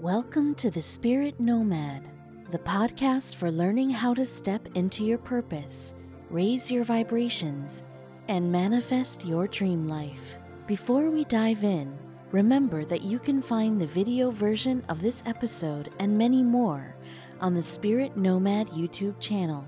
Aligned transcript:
Welcome 0.00 0.54
to 0.56 0.70
the 0.70 0.82
Spirit 0.82 1.40
Nomad, 1.40 2.02
the 2.50 2.58
podcast 2.58 3.36
for 3.36 3.50
learning 3.50 3.88
how 3.88 4.12
to 4.12 4.26
step 4.26 4.68
into 4.74 5.02
your 5.02 5.16
purpose, 5.16 5.94
raise 6.28 6.70
your 6.70 6.84
vibrations, 6.84 7.82
and 8.28 8.52
manifest 8.52 9.24
your 9.24 9.46
dream 9.46 9.88
life. 9.88 10.36
Before 10.66 11.08
we 11.08 11.24
dive 11.24 11.64
in, 11.64 11.96
remember 12.30 12.84
that 12.84 13.04
you 13.04 13.18
can 13.18 13.40
find 13.40 13.80
the 13.80 13.86
video 13.86 14.30
version 14.30 14.84
of 14.90 15.00
this 15.00 15.22
episode 15.24 15.90
and 15.98 16.18
many 16.18 16.42
more 16.42 16.94
on 17.40 17.54
the 17.54 17.62
Spirit 17.62 18.18
Nomad 18.18 18.68
YouTube 18.72 19.18
channel. 19.18 19.66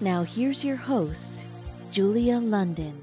Now, 0.00 0.22
here's 0.22 0.64
your 0.64 0.76
host, 0.76 1.44
Julia 1.90 2.38
London. 2.38 3.02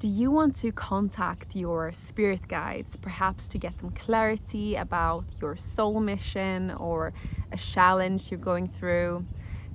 Do 0.00 0.08
you 0.08 0.30
want 0.30 0.56
to 0.62 0.72
contact 0.72 1.54
your 1.54 1.92
spirit 1.92 2.48
guides, 2.48 2.96
perhaps 2.96 3.48
to 3.48 3.58
get 3.58 3.76
some 3.76 3.90
clarity 3.90 4.76
about 4.76 5.26
your 5.42 5.56
soul 5.56 6.00
mission 6.00 6.70
or 6.70 7.12
a 7.52 7.58
challenge 7.58 8.30
you're 8.30 8.40
going 8.40 8.66
through? 8.66 9.26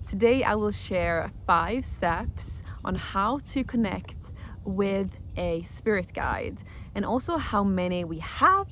Today, 0.10 0.44
I 0.44 0.56
will 0.56 0.72
share 0.72 1.32
five 1.46 1.86
steps 1.86 2.64
on 2.84 2.96
how 2.96 3.38
to 3.52 3.64
connect 3.64 4.16
with 4.64 5.16
a 5.38 5.62
spirit 5.62 6.12
guide 6.12 6.58
and 6.96 7.06
also 7.06 7.38
how 7.38 7.64
many 7.64 8.04
we 8.04 8.18
have 8.18 8.72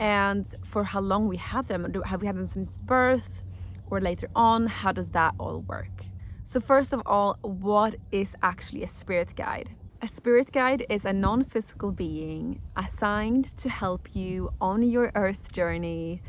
and 0.00 0.44
for 0.66 0.82
how 0.82 1.00
long 1.00 1.28
we 1.28 1.36
have 1.36 1.68
them. 1.68 1.94
Have 2.06 2.22
we 2.22 2.26
had 2.26 2.36
them 2.36 2.46
since 2.46 2.80
birth 2.80 3.40
or 3.88 4.00
later 4.00 4.28
on? 4.34 4.66
How 4.66 4.90
does 4.90 5.10
that 5.10 5.36
all 5.38 5.60
work? 5.60 6.06
So, 6.42 6.58
first 6.58 6.92
of 6.92 7.02
all, 7.06 7.38
what 7.42 7.94
is 8.10 8.34
actually 8.42 8.82
a 8.82 8.88
spirit 8.88 9.36
guide? 9.36 9.76
A 10.04 10.08
spirit 10.08 10.50
guide 10.50 10.84
is 10.88 11.04
a 11.04 11.12
non 11.12 11.44
physical 11.44 11.92
being 11.92 12.60
assigned 12.76 13.44
to 13.58 13.68
help 13.68 14.16
you 14.16 14.52
on 14.60 14.82
your 14.82 15.12
earth 15.14 15.52
journey, 15.52 16.20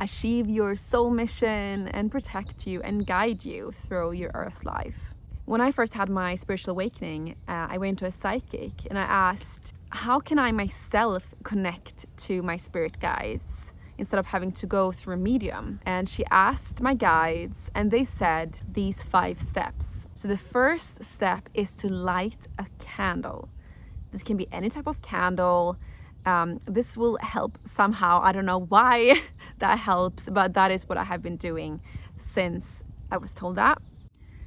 achieve 0.00 0.50
your 0.50 0.74
soul 0.74 1.08
mission, 1.08 1.86
and 1.86 2.10
protect 2.10 2.66
you 2.66 2.80
and 2.82 3.06
guide 3.06 3.44
you 3.44 3.70
through 3.70 4.14
your 4.14 4.30
earth 4.34 4.66
life. 4.66 5.12
When 5.44 5.60
I 5.60 5.70
first 5.70 5.94
had 5.94 6.10
my 6.10 6.34
spiritual 6.34 6.72
awakening, 6.72 7.36
uh, 7.46 7.68
I 7.70 7.78
went 7.78 8.00
to 8.00 8.06
a 8.06 8.10
psychic 8.10 8.72
and 8.90 8.98
I 8.98 9.02
asked, 9.02 9.78
How 9.90 10.18
can 10.18 10.40
I 10.40 10.50
myself 10.50 11.32
connect 11.44 12.06
to 12.26 12.42
my 12.42 12.56
spirit 12.56 12.98
guides? 12.98 13.72
Instead 14.02 14.18
of 14.18 14.26
having 14.26 14.50
to 14.50 14.66
go 14.66 14.90
through 14.90 15.14
a 15.14 15.22
medium. 15.32 15.78
And 15.86 16.08
she 16.08 16.24
asked 16.28 16.80
my 16.80 16.92
guides, 16.92 17.70
and 17.72 17.92
they 17.92 18.04
said 18.04 18.58
these 18.80 19.00
five 19.00 19.40
steps. 19.40 20.08
So 20.16 20.26
the 20.26 20.36
first 20.36 21.04
step 21.04 21.48
is 21.54 21.76
to 21.76 21.88
light 21.88 22.48
a 22.58 22.66
candle. 22.80 23.48
This 24.10 24.24
can 24.24 24.36
be 24.36 24.48
any 24.50 24.70
type 24.70 24.88
of 24.88 25.02
candle. 25.02 25.76
Um, 26.26 26.58
this 26.66 26.96
will 26.96 27.16
help 27.20 27.52
somehow. 27.64 28.20
I 28.24 28.32
don't 28.32 28.44
know 28.44 28.58
why 28.74 29.22
that 29.60 29.78
helps, 29.78 30.28
but 30.28 30.54
that 30.54 30.72
is 30.72 30.88
what 30.88 30.98
I 30.98 31.04
have 31.04 31.22
been 31.22 31.36
doing 31.36 31.80
since 32.18 32.82
I 33.08 33.18
was 33.18 33.32
told 33.32 33.54
that. 33.54 33.80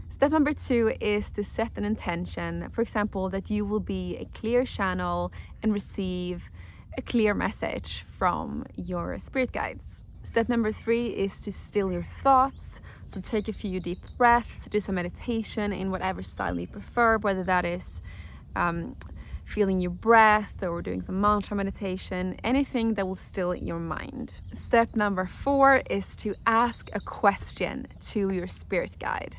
Step 0.09 0.31
number 0.31 0.53
two 0.53 0.93
is 0.99 1.31
to 1.31 1.45
set 1.45 1.71
an 1.77 1.85
intention. 1.85 2.69
For 2.71 2.81
example, 2.81 3.29
that 3.29 3.49
you 3.49 3.63
will 3.63 3.85
be 3.97 4.17
a 4.17 4.25
clear 4.37 4.65
channel 4.65 5.31
and 5.63 5.73
receive 5.73 6.49
a 6.97 7.01
clear 7.01 7.33
message 7.33 8.01
from 8.03 8.65
your 8.75 9.17
spirit 9.19 9.51
guides. 9.51 10.03
Step 10.23 10.49
number 10.49 10.71
three 10.71 11.07
is 11.07 11.39
to 11.41 11.51
still 11.51 11.91
your 11.91 12.03
thoughts. 12.03 12.81
So 13.05 13.21
take 13.21 13.47
a 13.47 13.53
few 13.53 13.79
deep 13.79 13.99
breaths, 14.17 14.67
do 14.69 14.79
some 14.79 14.95
meditation 14.95 15.71
in 15.71 15.91
whatever 15.91 16.23
style 16.23 16.59
you 16.59 16.67
prefer, 16.67 17.17
whether 17.17 17.43
that 17.43 17.65
is 17.65 18.01
um, 18.55 18.95
feeling 19.45 19.79
your 19.79 19.91
breath 19.91 20.63
or 20.63 20.81
doing 20.81 21.01
some 21.01 21.21
mantra 21.21 21.55
meditation, 21.55 22.35
anything 22.43 22.95
that 22.95 23.07
will 23.07 23.15
still 23.15 23.53
your 23.53 23.79
mind. 23.79 24.35
Step 24.53 24.95
number 24.95 25.27
four 25.27 25.83
is 25.89 26.15
to 26.17 26.33
ask 26.47 26.87
a 26.95 26.99
question 26.99 27.85
to 28.07 28.31
your 28.33 28.45
spirit 28.45 28.97
guide. 28.99 29.35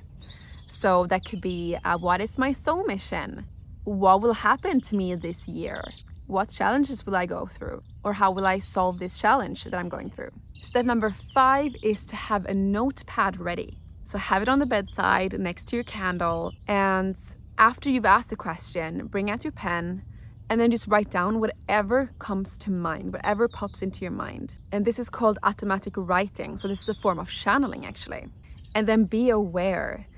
So 0.69 1.07
that 1.07 1.25
could 1.25 1.41
be 1.41 1.77
uh, 1.85 1.99
What 1.99 2.21
is 2.21 2.39
my 2.39 2.53
soul 2.53 2.85
mission? 2.85 3.47
What 3.85 4.21
will 4.21 4.35
happen 4.35 4.81
to 4.83 4.97
me 4.97 5.15
this 5.15 5.49
year? 5.49 5.83
What 6.27 6.49
challenges 6.49 7.07
will 7.07 7.15
I 7.15 7.27
go 7.27 7.47
through? 7.47 7.81
Or 8.03 8.13
how 8.15 8.33
will 8.35 8.47
I 8.47 8.59
solve 8.59 8.99
this 8.99 9.19
challenge 9.19 9.65
that 9.65 9.75
I'm 9.75 9.89
going 9.89 10.11
through? 10.11 10.31
Step 10.61 10.85
number 10.85 11.15
five 11.33 11.73
is 11.83 12.05
to 12.07 12.17
have 12.17 12.47
a 12.47 12.55
notepad 12.55 13.39
ready. 13.39 13.79
So 14.03 14.19
have 14.19 14.43
it 14.43 14.49
on 14.49 14.59
the 14.59 14.67
bedside 14.67 15.39
next 15.39 15.69
to 15.69 15.77
your 15.77 15.85
candle. 15.85 16.53
And 16.67 17.17
after 17.59 17.89
you've 17.91 18.05
asked 18.05 18.31
the 18.31 18.37
question, 18.37 19.07
bring 19.07 19.31
out 19.31 19.45
your 19.45 19.53
pen 19.53 20.03
and 20.51 20.61
then 20.61 20.71
just 20.71 20.89
write 20.89 21.11
down 21.11 21.41
whatever 21.41 22.11
comes 22.19 22.57
to 22.59 22.71
mind, 22.71 23.13
whatever 23.13 23.49
pops 23.49 23.83
into 23.83 24.01
your 24.03 24.13
mind. 24.13 24.55
And 24.73 24.85
this 24.85 24.99
is 24.99 25.09
called 25.09 25.39
automatic 25.45 25.95
writing. 25.97 26.57
So 26.57 26.67
this 26.67 26.83
is 26.83 26.89
a 26.89 26.95
form 26.95 27.21
of 27.21 27.31
channeling 27.31 27.87
actually. 27.87 28.27
And 28.75 28.89
then 28.89 29.05
be 29.05 29.31
aware. 29.31 30.09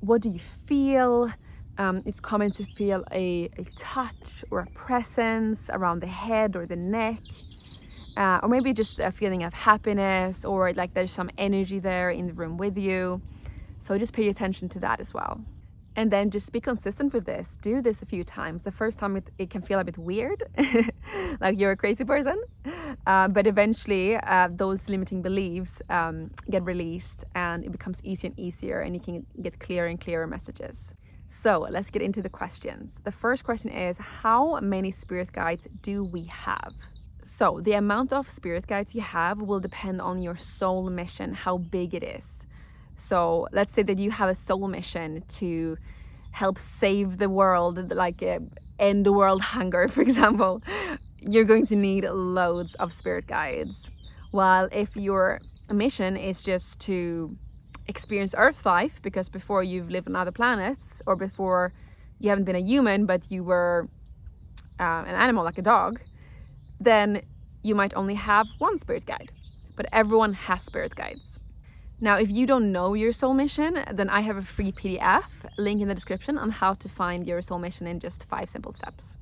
What 0.00 0.20
do 0.20 0.30
you 0.30 0.38
feel? 0.40 1.32
Um, 1.76 2.02
it's 2.06 2.20
common 2.20 2.52
to 2.52 2.64
feel 2.64 3.04
a, 3.10 3.48
a, 3.58 3.64
touch 3.76 4.44
or 4.50 4.60
a 4.60 4.66
presence 4.66 5.68
around 5.72 6.00
the 6.00 6.06
head 6.06 6.54
or 6.54 6.66
the 6.66 6.76
neck, 6.76 7.20
uh, 8.16 8.38
or 8.42 8.48
maybe 8.48 8.72
just 8.72 9.00
a 9.00 9.10
feeling 9.10 9.42
of 9.42 9.52
happiness, 9.52 10.44
or 10.44 10.72
like 10.72 10.94
there's 10.94 11.12
some 11.12 11.30
energy 11.36 11.80
there 11.80 12.10
in 12.10 12.28
the 12.28 12.32
room 12.32 12.56
with 12.58 12.78
you. 12.78 13.20
So 13.80 13.98
just 13.98 14.12
pay 14.12 14.28
attention 14.28 14.68
to 14.70 14.78
that 14.80 15.00
as 15.00 15.12
well. 15.12 15.40
And 15.96 16.10
then 16.10 16.30
just 16.30 16.50
be 16.52 16.60
consistent 16.60 17.12
with 17.12 17.24
this. 17.24 17.56
Do 17.60 17.80
this 17.80 18.02
a 18.02 18.06
few 18.06 18.24
times. 18.24 18.64
The 18.64 18.72
first 18.72 18.98
time 18.98 19.16
it, 19.16 19.30
it 19.38 19.50
can 19.50 19.62
feel 19.62 19.78
a 19.78 19.84
bit 19.84 19.98
weird, 19.98 20.42
like 21.40 21.58
you're 21.58 21.72
a 21.72 21.76
crazy 21.76 22.04
person. 22.04 22.40
Uh, 23.06 23.28
but 23.28 23.46
eventually, 23.46 24.16
uh, 24.16 24.48
those 24.50 24.88
limiting 24.88 25.22
beliefs 25.22 25.82
um, 25.90 26.30
get 26.50 26.64
released 26.64 27.24
and 27.34 27.64
it 27.64 27.72
becomes 27.72 28.00
easier 28.04 28.30
and 28.30 28.38
easier, 28.38 28.80
and 28.80 28.94
you 28.94 29.00
can 29.00 29.26
get 29.42 29.58
clearer 29.58 29.86
and 29.88 30.00
clearer 30.00 30.26
messages. 30.26 30.94
So 31.34 31.66
let's 31.68 31.90
get 31.90 32.00
into 32.00 32.22
the 32.22 32.28
questions. 32.28 33.00
The 33.02 33.10
first 33.10 33.42
question 33.42 33.68
is 33.70 33.98
How 33.98 34.60
many 34.60 34.92
spirit 34.92 35.32
guides 35.32 35.66
do 35.82 36.04
we 36.04 36.26
have? 36.26 36.72
So, 37.24 37.60
the 37.60 37.72
amount 37.72 38.12
of 38.12 38.30
spirit 38.30 38.68
guides 38.68 38.94
you 38.94 39.00
have 39.00 39.42
will 39.42 39.58
depend 39.58 40.00
on 40.00 40.22
your 40.22 40.36
soul 40.36 40.88
mission, 40.88 41.34
how 41.34 41.58
big 41.58 41.92
it 41.92 42.04
is. 42.04 42.44
So, 42.96 43.48
let's 43.50 43.74
say 43.74 43.82
that 43.82 43.98
you 43.98 44.12
have 44.12 44.28
a 44.28 44.34
soul 44.36 44.68
mission 44.68 45.24
to 45.40 45.76
help 46.30 46.56
save 46.56 47.18
the 47.18 47.28
world, 47.28 47.92
like 47.92 48.22
uh, 48.22 48.38
end 48.78 49.04
the 49.04 49.12
world 49.12 49.40
hunger, 49.56 49.88
for 49.88 50.02
example. 50.02 50.62
You're 51.18 51.50
going 51.52 51.66
to 51.66 51.76
need 51.76 52.04
loads 52.04 52.76
of 52.76 52.92
spirit 52.92 53.26
guides. 53.26 53.90
While 54.30 54.68
if 54.70 54.94
your 54.94 55.40
mission 55.68 56.16
is 56.16 56.44
just 56.44 56.80
to 56.82 57.36
experience 57.86 58.34
Earth 58.36 58.64
life 58.64 59.00
because 59.02 59.28
before 59.28 59.62
you've 59.62 59.90
lived 59.90 60.08
on 60.08 60.16
other 60.16 60.32
planets 60.32 61.02
or 61.06 61.16
before 61.16 61.72
you 62.20 62.28
haven't 62.30 62.44
been 62.44 62.56
a 62.56 62.60
human 62.60 63.06
but 63.06 63.30
you 63.30 63.44
were 63.44 63.88
uh, 64.80 65.04
an 65.06 65.14
animal 65.14 65.44
like 65.44 65.58
a 65.58 65.62
dog, 65.62 66.00
then 66.80 67.20
you 67.62 67.74
might 67.74 67.94
only 67.94 68.14
have 68.14 68.46
one 68.58 68.78
spirit 68.78 69.06
guide. 69.06 69.32
But 69.76 69.86
everyone 69.92 70.34
has 70.34 70.62
spirit 70.62 70.94
guides. 70.94 71.38
Now, 72.00 72.18
if 72.18 72.30
you 72.30 72.46
don't 72.46 72.70
know 72.70 72.94
your 72.94 73.12
soul 73.12 73.34
mission, 73.34 73.82
then 73.92 74.10
I 74.10 74.20
have 74.20 74.36
a 74.36 74.42
free 74.42 74.72
PDF 74.72 75.24
link 75.56 75.80
in 75.80 75.88
the 75.88 75.94
description 75.94 76.36
on 76.36 76.50
how 76.50 76.74
to 76.74 76.88
find 76.88 77.26
your 77.26 77.40
soul 77.40 77.58
mission 77.58 77.86
in 77.86 78.00
just 78.00 78.28
five 78.28 78.50
simple 78.50 78.72
steps. 78.72 79.16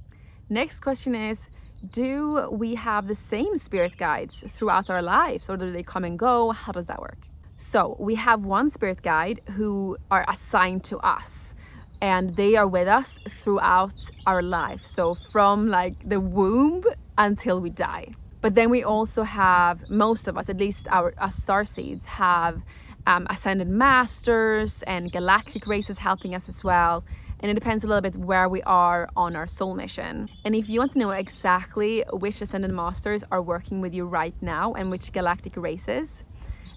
Next 0.48 0.80
question 0.80 1.14
is 1.14 1.48
Do 1.92 2.48
we 2.50 2.74
have 2.74 3.06
the 3.06 3.14
same 3.14 3.56
spirit 3.56 3.96
guides 3.96 4.44
throughout 4.48 4.90
our 4.90 5.02
lives 5.02 5.48
or 5.48 5.56
do 5.56 5.70
they 5.70 5.82
come 5.82 6.04
and 6.04 6.18
go? 6.18 6.50
How 6.50 6.72
does 6.72 6.86
that 6.86 7.00
work? 7.00 7.31
So 7.56 7.96
we 7.98 8.16
have 8.16 8.44
one 8.44 8.70
spirit 8.70 9.02
guide 9.02 9.40
who 9.52 9.96
are 10.10 10.24
assigned 10.28 10.84
to 10.84 10.98
us 10.98 11.54
and 12.00 12.34
they 12.34 12.56
are 12.56 12.66
with 12.66 12.88
us 12.88 13.18
throughout 13.28 14.10
our 14.26 14.42
life. 14.42 14.84
So 14.84 15.14
from 15.14 15.68
like 15.68 16.08
the 16.08 16.18
womb 16.18 16.84
until 17.16 17.60
we 17.60 17.70
die. 17.70 18.14
But 18.42 18.56
then 18.56 18.70
we 18.70 18.82
also 18.82 19.22
have 19.22 19.88
most 19.88 20.26
of 20.26 20.36
us, 20.36 20.48
at 20.48 20.56
least 20.56 20.88
our 20.90 21.14
us 21.18 21.36
star 21.36 21.64
seeds, 21.64 22.04
have 22.04 22.60
um, 23.06 23.26
ascended 23.30 23.68
masters 23.68 24.82
and 24.82 25.12
galactic 25.12 25.66
races 25.66 25.98
helping 25.98 26.34
us 26.34 26.48
as 26.48 26.64
well. 26.64 27.04
And 27.40 27.50
it 27.50 27.54
depends 27.54 27.84
a 27.84 27.88
little 27.88 28.02
bit 28.02 28.16
where 28.16 28.48
we 28.48 28.62
are 28.62 29.08
on 29.16 29.36
our 29.36 29.46
soul 29.46 29.74
mission. 29.74 30.28
And 30.44 30.54
if 30.54 30.68
you 30.68 30.80
want 30.80 30.92
to 30.92 30.98
know 30.98 31.10
exactly 31.10 32.04
which 32.12 32.40
ascended 32.40 32.72
masters 32.72 33.24
are 33.30 33.42
working 33.42 33.80
with 33.80 33.92
you 33.94 34.06
right 34.06 34.34
now 34.40 34.74
and 34.74 34.90
which 34.90 35.12
galactic 35.12 35.56
races, 35.56 36.24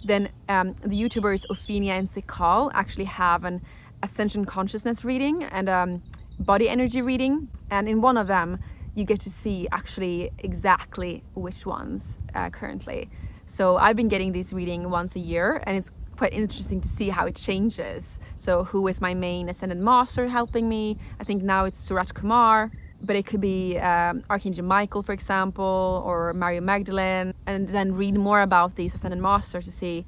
then 0.05 0.29
um, 0.47 0.73
the 0.73 1.01
YouTubers 1.01 1.45
Ophenia 1.49 1.91
and 1.91 2.07
Sikaal 2.07 2.71
actually 2.73 3.05
have 3.05 3.43
an 3.43 3.61
ascension 4.03 4.45
consciousness 4.45 5.03
reading 5.03 5.43
and 5.43 5.67
um, 5.67 6.01
body 6.39 6.69
energy 6.69 7.01
reading. 7.01 7.49
And 7.71 7.89
in 7.89 8.01
one 8.01 8.17
of 8.17 8.27
them, 8.27 8.59
you 8.93 9.03
get 9.03 9.19
to 9.21 9.29
see 9.29 9.67
actually 9.71 10.31
exactly 10.39 11.23
which 11.33 11.65
ones 11.65 12.17
uh, 12.33 12.49
currently. 12.49 13.09
So 13.45 13.77
I've 13.77 13.95
been 13.95 14.07
getting 14.07 14.31
this 14.31 14.53
reading 14.53 14.89
once 14.89 15.15
a 15.15 15.19
year, 15.19 15.61
and 15.67 15.77
it's 15.77 15.91
quite 16.17 16.33
interesting 16.33 16.79
to 16.81 16.87
see 16.87 17.09
how 17.09 17.25
it 17.25 17.35
changes. 17.35 18.19
So 18.35 18.63
who 18.63 18.87
is 18.87 19.01
my 19.01 19.13
main 19.13 19.49
ascended 19.49 19.79
master 19.79 20.27
helping 20.27 20.69
me? 20.69 20.97
I 21.19 21.23
think 21.25 21.43
now 21.43 21.65
it's 21.65 21.79
Surat 21.79 22.13
Kumar. 22.13 22.71
But 23.05 23.15
it 23.15 23.25
could 23.25 23.41
be 23.41 23.77
um, 23.77 24.23
Archangel 24.29 24.65
Michael, 24.65 25.03
for 25.03 25.13
example, 25.13 26.03
or 26.05 26.33
Mary 26.33 26.59
Magdalene, 26.59 27.33
and 27.45 27.69
then 27.69 27.93
read 27.93 28.15
more 28.15 28.41
about 28.41 28.75
these 28.75 28.95
ascended 28.95 29.19
masters 29.19 29.65
to 29.65 29.71
see 29.71 30.05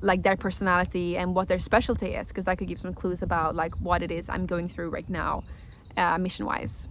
like 0.00 0.22
their 0.22 0.36
personality 0.36 1.16
and 1.16 1.34
what 1.34 1.48
their 1.48 1.58
specialty 1.58 2.14
is, 2.14 2.28
because 2.28 2.44
that 2.44 2.58
could 2.58 2.68
give 2.68 2.80
some 2.80 2.94
clues 2.94 3.22
about 3.22 3.56
like 3.56 3.74
what 3.80 4.02
it 4.02 4.10
is 4.10 4.28
I'm 4.28 4.46
going 4.46 4.68
through 4.68 4.90
right 4.90 5.08
now, 5.08 5.42
uh, 5.96 6.18
mission 6.18 6.46
wise. 6.46 6.88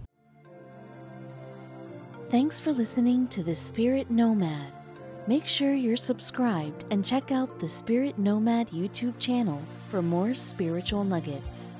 Thanks 2.30 2.60
for 2.60 2.72
listening 2.72 3.26
to 3.28 3.42
The 3.42 3.54
Spirit 3.54 4.10
Nomad. 4.10 4.72
Make 5.26 5.46
sure 5.46 5.72
you're 5.72 5.96
subscribed 5.96 6.84
and 6.90 7.04
check 7.04 7.32
out 7.32 7.58
the 7.58 7.68
Spirit 7.68 8.18
Nomad 8.18 8.68
YouTube 8.68 9.18
channel 9.18 9.62
for 9.88 10.02
more 10.02 10.34
spiritual 10.34 11.04
nuggets. 11.04 11.74